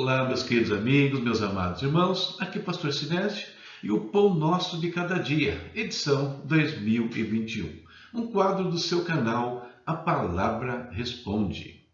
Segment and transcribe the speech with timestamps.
[0.00, 3.48] Olá, meus queridos amigos, meus amados irmãos, aqui é o Pastor Sinésio
[3.82, 7.82] e o Pão Nosso de Cada Dia, edição 2021,
[8.14, 11.84] um quadro do seu canal A Palavra Responde.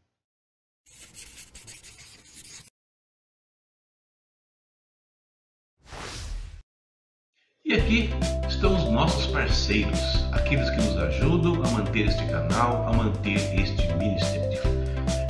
[7.65, 8.11] E aqui
[8.47, 9.99] estão os nossos parceiros,
[10.31, 14.61] aqueles que nos ajudam a manter este canal, a manter este ministério.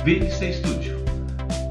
[0.03, 0.94] VNC Studio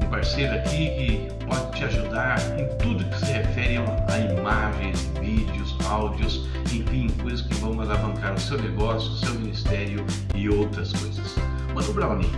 [0.07, 6.47] parceiro aqui que pode te ajudar em tudo que se refere a imagens, vídeos, áudios,
[6.73, 11.35] enfim, coisas que vão alavancar o seu negócio, o seu ministério e outras coisas.
[11.73, 12.31] Mano Brownie,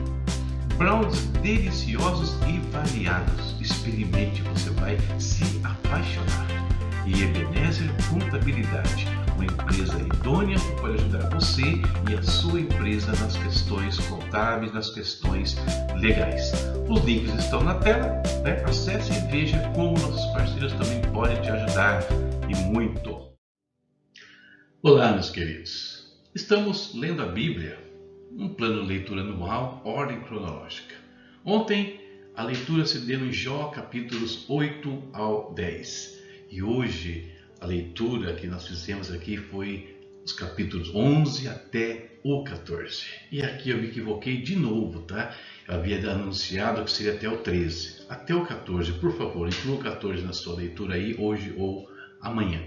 [0.78, 3.56] brownies deliciosos e variados.
[3.60, 6.48] Experimente, você vai se apaixonar.
[7.06, 11.62] E Ebenezer Contabilidade uma empresa idônea que pode ajudar você
[12.10, 15.56] e a sua empresa nas questões contábeis, nas questões
[15.96, 16.52] legais.
[16.90, 18.64] Os links estão na tela, né?
[18.66, 22.04] acesse e veja como nossos parceiros também podem te ajudar
[22.50, 23.28] e muito.
[24.82, 26.18] Olá, meus queridos.
[26.34, 27.78] Estamos lendo a Bíblia,
[28.32, 30.96] um plano de leitura anual, ordem cronológica.
[31.46, 32.02] Ontem
[32.36, 36.18] a leitura se deu em Jó, capítulos 8 ao 10.
[36.50, 43.06] E hoje a leitura que nós fizemos aqui foi os capítulos 11 até o 14.
[43.32, 45.34] E aqui eu me equivoquei de novo, tá?
[45.68, 48.06] Eu havia anunciado que seria até o 13.
[48.10, 51.90] Até o 14, por favor, inclua o 14 na sua leitura aí, hoje ou
[52.22, 52.62] amanhã.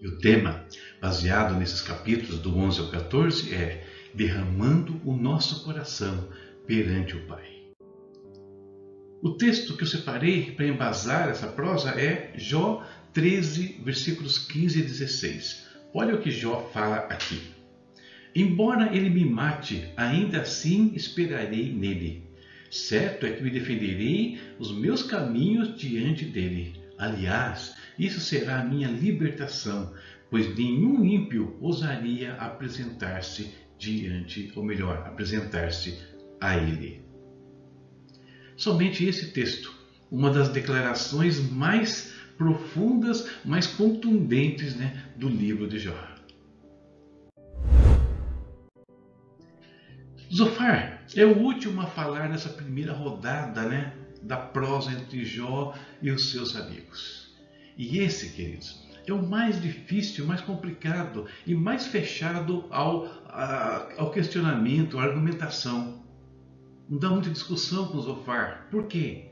[0.00, 0.66] E o tema,
[1.00, 6.28] baseado nesses capítulos do 11 ao 14, é Derramando o nosso coração
[6.66, 7.62] perante o Pai.
[9.22, 14.82] O texto que eu separei para embasar essa prosa é Jó 13, versículos 15 e
[14.82, 15.66] 16.
[15.92, 17.40] Olha o que Jó fala aqui.
[18.34, 22.24] Embora ele me mate, ainda assim esperarei nele.
[22.70, 26.80] Certo é que me defenderei os meus caminhos diante dele.
[26.96, 29.92] Aliás, isso será a minha libertação,
[30.30, 35.98] pois nenhum ímpio ousaria apresentar-se diante, ou melhor, apresentar-se
[36.40, 37.02] a ele.
[38.56, 39.74] Somente esse texto,
[40.10, 45.94] uma das declarações mais profundas, mais contundentes né, do livro de Jó.
[50.34, 56.10] Zofar é o último a falar nessa primeira rodada né, da prosa entre Jó e
[56.10, 57.32] os seus amigos.
[57.78, 64.10] E esse, queridos, é o mais difícil, mais complicado e mais fechado ao, a, ao
[64.10, 66.02] questionamento, à argumentação.
[66.88, 68.66] Não dá muita discussão com Zofar.
[68.70, 69.31] Por quê?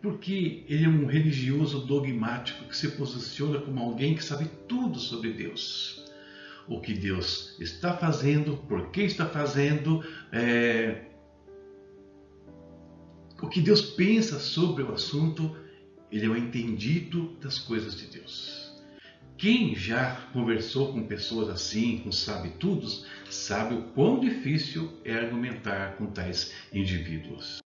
[0.00, 5.32] Porque ele é um religioso dogmático que se posiciona como alguém que sabe tudo sobre
[5.32, 6.04] Deus.
[6.68, 11.06] O que Deus está fazendo, por que está fazendo, é...
[13.40, 15.56] o que Deus pensa sobre o assunto,
[16.12, 18.58] ele é o entendido das coisas de Deus.
[19.36, 26.06] Quem já conversou com pessoas assim, com sabe-tudos, sabe o quão difícil é argumentar com
[26.06, 27.60] tais indivíduos.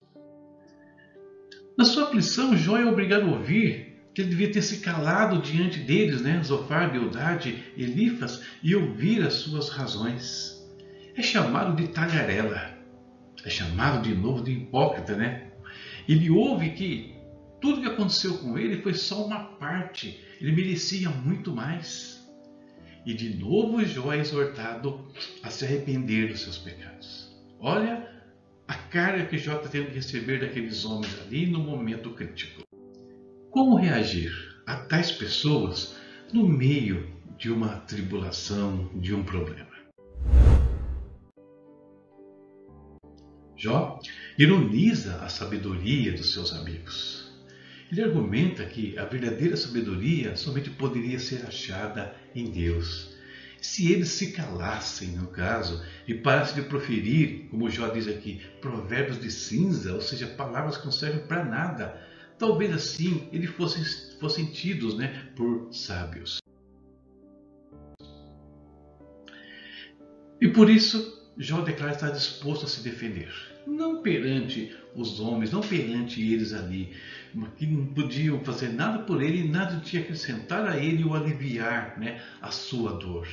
[1.81, 5.79] Na sua aflição, Jó é obrigado a ouvir que ele devia ter se calado diante
[5.79, 6.39] deles, né?
[6.43, 10.63] Zofar, Bildade, Elifas, e ouvir as suas razões.
[11.17, 12.77] É chamado de tagarela.
[13.43, 15.47] É chamado de novo de hipócrita, né?
[16.07, 17.15] Ele ouve que
[17.59, 20.19] tudo que aconteceu com ele foi só uma parte.
[20.39, 22.31] Ele merecia muito mais.
[23.07, 27.35] E de novo Jó é exortado a se arrepender dos seus pecados.
[27.59, 28.07] Olha
[28.71, 32.63] a carga que Jó está tendo que receber daqueles homens ali no momento crítico.
[33.49, 34.31] Como reagir
[34.65, 35.97] a tais pessoas
[36.31, 37.05] no meio
[37.37, 39.67] de uma tribulação, de um problema?
[43.57, 43.99] Jó
[44.39, 47.29] ironiza a sabedoria dos seus amigos.
[47.91, 53.10] Ele argumenta que a verdadeira sabedoria somente poderia ser achada em Deus
[53.61, 59.21] se eles se calassem, no caso, e parassem de proferir, como Jó diz aqui, provérbios
[59.21, 62.01] de cinza, ou seja, palavras que não servem para nada,
[62.39, 63.83] talvez assim eles fossem,
[64.19, 66.39] fossem tidos né, por sábios.
[70.41, 73.31] E por isso, Jó declara estar disposto a se defender.
[73.67, 76.91] Não perante os homens, não perante eles ali,
[77.57, 81.99] que não podiam fazer nada por ele, nada tinha que acrescentar a ele ou aliviar
[81.99, 83.27] né, a sua dor.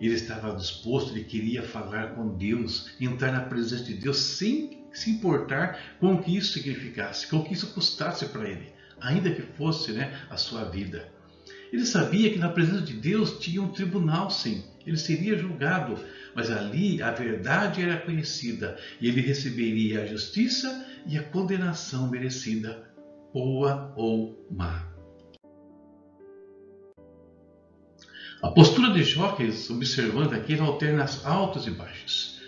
[0.00, 5.10] Ele estava disposto, ele queria falar com Deus, entrar na presença de Deus sem se
[5.10, 9.42] importar com o que isso significasse, com o que isso custasse para ele, ainda que
[9.42, 11.08] fosse né, a sua vida.
[11.72, 15.98] Ele sabia que na presença de Deus tinha um tribunal, sim, ele seria julgado,
[16.34, 22.90] mas ali a verdade era conhecida e ele receberia a justiça e a condenação merecida
[23.32, 24.89] boa ou má.
[28.42, 29.36] A postura de Jó,
[29.70, 32.40] observando aqui, ele alterna altos e baixos.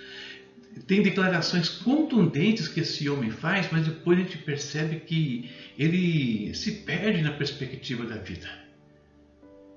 [0.86, 6.72] Tem declarações contundentes que esse homem faz, mas depois a gente percebe que ele se
[6.86, 8.48] perde na perspectiva da vida.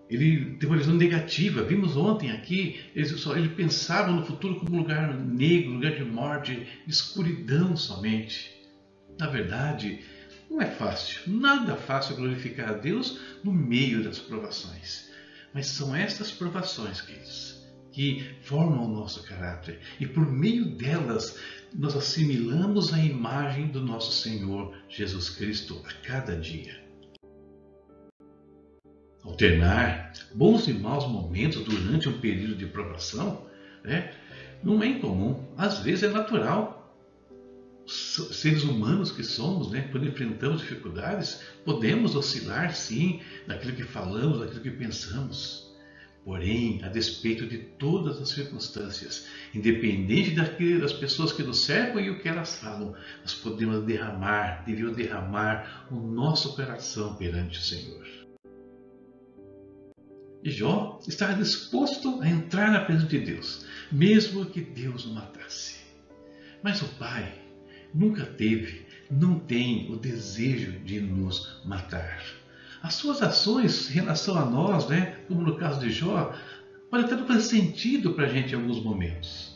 [0.09, 1.63] Ele tem uma visão negativa.
[1.63, 6.05] Vimos ontem aqui, ele, só, ele pensava no futuro como um lugar negro, lugar de
[6.05, 8.55] morte, escuridão somente.
[9.19, 9.99] Na verdade,
[10.49, 15.13] não é fácil, nada fácil glorificar a Deus no meio das provações.
[15.55, 19.79] Mas são estas provações, queridos, que formam o nosso caráter.
[20.01, 21.39] E por meio delas,
[21.73, 26.83] nós assimilamos a imagem do nosso Senhor Jesus Cristo a cada dia.
[29.23, 33.47] Alternar bons e maus momentos durante um período de provação
[33.81, 34.13] né,
[34.61, 36.74] não é incomum, às vezes é natural
[37.87, 44.61] seres humanos que somos, né, quando enfrentamos dificuldades, podemos oscilar sim naquilo que falamos, naquilo
[44.61, 45.65] que pensamos.
[46.23, 52.09] Porém, a despeito de todas as circunstâncias, independente daquilo, das pessoas que nos cercam e
[52.09, 58.07] o que elas falam, nós podemos derramar, devemos derramar o nosso coração perante o Senhor.
[60.43, 65.75] E Jó estava disposto a entrar na presença de Deus, mesmo que Deus o matasse.
[66.63, 67.44] Mas o pai
[67.95, 72.21] nunca teve, não tem o desejo de nos matar.
[72.83, 76.33] As suas ações em relação a nós, né, como no caso de Jó,
[76.91, 79.55] pode até não fazer sentido para a gente em alguns momentos.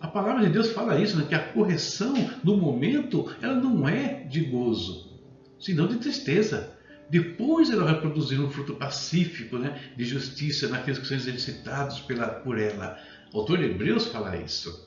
[0.00, 4.24] A palavra de Deus fala isso, né, que a correção no momento ela não é
[4.24, 5.20] de gozo,
[5.58, 6.74] senão de tristeza.
[7.08, 12.26] Depois ela vai produzir um fruto pacífico, né, de justiça naqueles que são exercitados pela,
[12.26, 12.98] por ela.
[13.32, 14.86] O autor de Hebreus fala isso.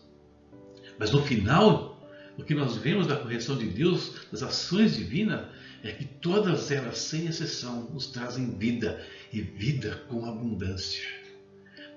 [1.00, 1.99] Mas no final
[2.40, 5.46] o que nós vemos da correção de Deus, das ações divinas,
[5.84, 11.06] é que todas elas, sem exceção, nos trazem vida e vida com abundância.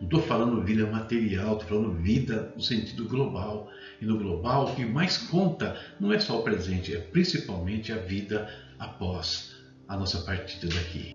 [0.00, 3.70] Não estou falando vida material, estou falando vida no sentido global.
[4.00, 7.96] E no global, o que mais conta não é só o presente, é principalmente a
[7.98, 9.54] vida após
[9.86, 11.14] a nossa partida daqui.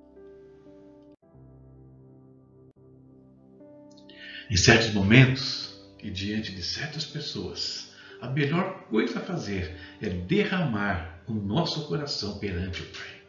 [4.50, 7.88] Em certos momentos e diante de certas pessoas,
[8.22, 13.22] a melhor coisa a fazer é derramar o nosso coração perante o Pai.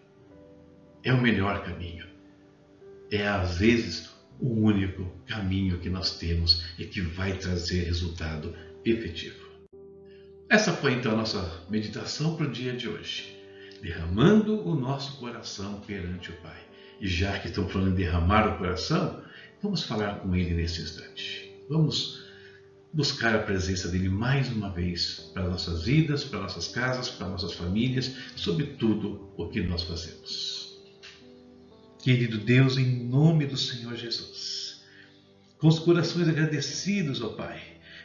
[1.05, 2.07] É o melhor caminho.
[3.11, 8.55] É às vezes o único caminho que nós temos e que vai trazer resultado
[8.85, 9.49] efetivo.
[10.49, 13.37] Essa foi então a nossa meditação para o dia de hoje.
[13.83, 16.59] Derramando o nosso coração perante o Pai.
[17.01, 19.23] E já que estamos falando em derramar o coração,
[19.63, 21.53] vamos falar com Ele nesse instante.
[21.69, 22.28] Vamos
[22.93, 27.53] buscar a presença dele mais uma vez para nossas vidas, para nossas casas, para nossas
[27.53, 30.79] famílias, sobre tudo o que nós fazemos.
[32.03, 34.83] Querido Deus, em nome do Senhor Jesus,
[35.59, 37.61] com os corações agradecidos, ó Pai,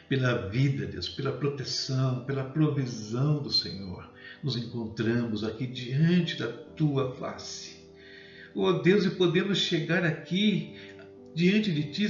[0.08, 4.10] pela vida, Deus, pela proteção, pela provisão do Senhor,
[4.42, 7.84] nos encontramos aqui diante da tua face.
[8.54, 10.76] Ó Deus, e podemos chegar aqui
[11.34, 12.08] diante de ti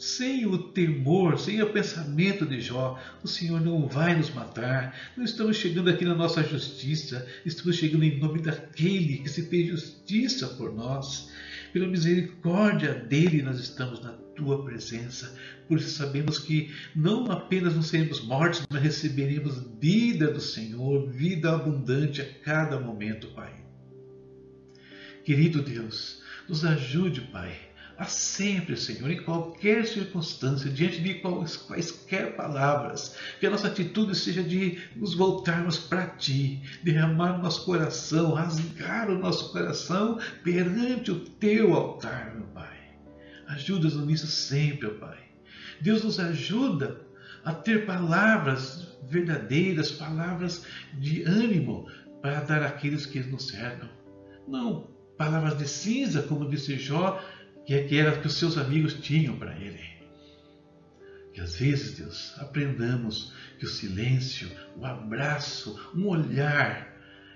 [0.00, 4.98] sem o temor, sem o pensamento de Jó, o Senhor não vai nos matar.
[5.14, 9.68] Não estamos chegando aqui na nossa justiça, estamos chegando em nome daquele que se fez
[9.68, 11.30] justiça por nós.
[11.70, 15.36] Pela misericórdia dele, nós estamos na tua presença.
[15.68, 21.54] Por isso sabemos que não apenas não seremos mortos, mas receberemos vida do Senhor, vida
[21.54, 23.52] abundante a cada momento, Pai.
[25.24, 27.69] Querido Deus, nos ajude, Pai
[28.00, 34.42] a sempre, Senhor, em qualquer circunstância, diante de quaisquer palavras, que a nossa atitude seja
[34.42, 41.20] de nos voltarmos para Ti, derramar o nosso coração, rasgar o nosso coração perante o
[41.20, 42.78] Teu altar, meu Pai.
[43.48, 45.18] Ajuda-nos nisso sempre, ó Pai.
[45.82, 47.02] Deus nos ajuda
[47.44, 50.64] a ter palavras verdadeiras, palavras
[50.94, 51.86] de ânimo
[52.22, 53.90] para dar àqueles que nos cercam.
[54.48, 54.88] Não
[55.20, 57.22] palavras de cinza, como disse Jó,
[57.66, 59.80] que, é que era que os seus amigos tinham para ele.
[61.32, 66.90] Que às vezes, Deus, aprendamos que o silêncio, o abraço, um olhar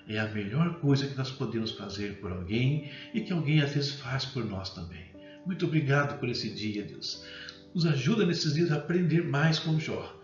[0.07, 3.93] é a melhor coisa que nós podemos fazer por alguém e que alguém às vezes
[3.93, 5.05] faz por nós também.
[5.47, 7.25] Muito obrigado por esse dia, Deus.
[7.75, 10.21] Nos ajuda nesses dias a aprender mais com Jó.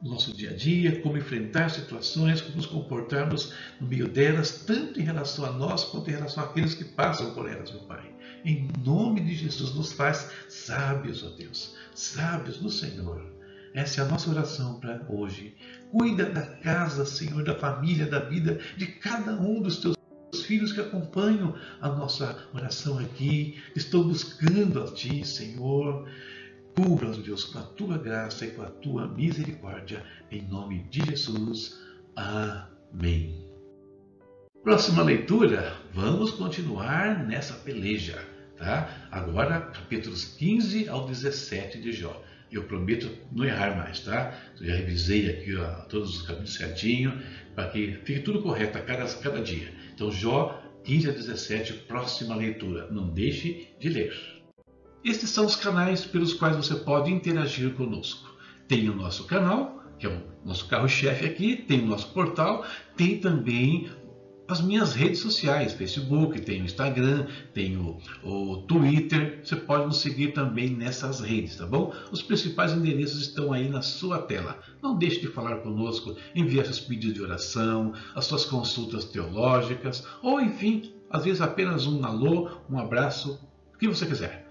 [0.00, 5.00] No nosso dia a dia, como enfrentar situações, como nos comportarmos no meio delas, tanto
[5.00, 8.12] em relação a nós quanto em relação àqueles que passam por elas, meu Pai.
[8.44, 13.24] Em nome de Jesus, nos faz sábios, ó Deus, sábios no Senhor.
[13.74, 15.54] Essa é a nossa oração para hoje.
[15.90, 19.96] Cuida da casa, Senhor, da família, da vida de cada um dos teus
[20.44, 26.08] filhos que acompanham a nossa oração aqui, estão buscando a Ti, Senhor.
[26.74, 31.78] Cubra-os, Deus, com a Tua graça e com a Tua misericórdia, em nome de Jesus.
[32.16, 33.52] Amém.
[34.62, 38.24] Próxima leitura, vamos continuar nessa peleja,
[38.62, 39.08] tá?
[39.10, 42.22] Agora, capítulos 15 ao 17 de Jó.
[42.50, 44.38] Eu prometo não errar mais, tá?
[44.60, 47.20] Eu já revisei aqui ó, todos os capítulos certinho,
[47.54, 49.72] para que fique tudo correto a cada, cada dia.
[49.94, 52.88] Então, Jó 15 a 17, próxima leitura.
[52.90, 54.14] Não deixe de ler.
[55.04, 58.30] Estes são os canais pelos quais você pode interagir conosco.
[58.68, 62.64] Tem o nosso canal, que é o nosso carro-chefe aqui, tem o nosso portal,
[62.96, 63.90] tem também
[64.52, 70.00] as minhas redes sociais, Facebook, tem o Instagram, tem o, o, Twitter, você pode nos
[70.00, 71.92] seguir também nessas redes, tá bom?
[72.10, 74.60] Os principais endereços estão aí na sua tela.
[74.82, 80.38] Não deixe de falar conosco, enviar seus pedidos de oração, as suas consultas teológicas, ou
[80.38, 83.40] enfim, às vezes apenas um alô, um abraço,
[83.74, 84.46] o que você quiser.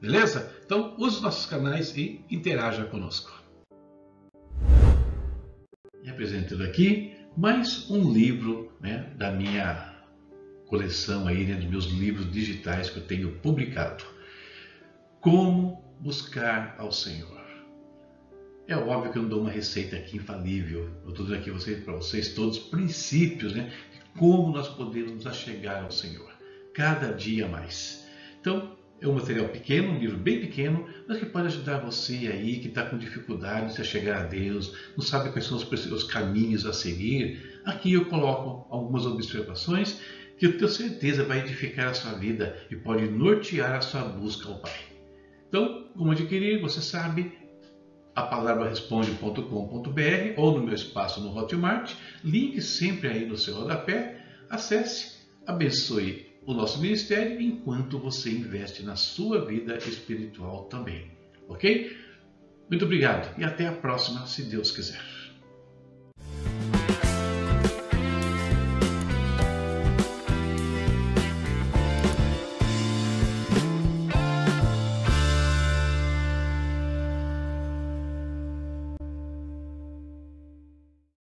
[0.00, 0.50] Beleza?
[0.64, 3.32] Então use os nossos canais e interaja conosco.
[6.02, 9.94] E apresentando aqui mais um livro né, da minha
[10.66, 14.04] coleção aí, né, dos meus livros digitais que eu tenho publicado.
[15.20, 17.40] Como buscar ao Senhor.
[18.66, 20.88] É óbvio que eu não dou uma receita aqui infalível.
[21.04, 21.50] Eu estou dando aqui
[21.82, 26.30] para vocês todos os princípios né, de como nós podemos nos achegar ao Senhor.
[26.74, 28.06] Cada dia mais.
[28.40, 32.58] Então, é um material pequeno, um livro bem pequeno, mas que pode ajudar você aí
[32.58, 36.66] que está com dificuldade de chegar a Deus, não sabe quais são os, os caminhos
[36.66, 37.60] a seguir.
[37.64, 40.00] Aqui eu coloco algumas observações
[40.38, 44.48] que eu tenho certeza vai edificar a sua vida e pode nortear a sua busca
[44.48, 44.72] ao Pai.
[45.48, 47.32] Então, como adquirir, você sabe,
[48.14, 54.24] a palavra responde.com.br ou no meu espaço no Hotmart, link sempre aí no seu rodapé,
[54.48, 61.10] acesse, abençoe o nosso ministério enquanto você investe na sua vida espiritual também.
[61.48, 61.96] Ok?
[62.68, 65.09] Muito obrigado e até a próxima, se Deus quiser.